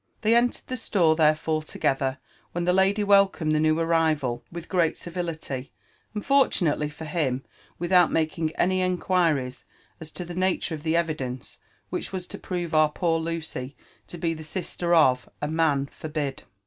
[0.21, 2.17] They entered the store therefore together,
[2.53, 5.71] when the lady welcomed the new arrival with great civility,
[6.15, 7.45] and, fortunately for him,
[7.77, 9.63] without making any inquiries
[9.99, 11.59] as to the nature of the evidence
[11.91, 13.75] which was to prove our poor Lucy
[14.07, 16.45] to be the sister of" a man forbid."